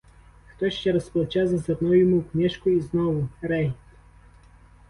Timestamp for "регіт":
3.41-3.73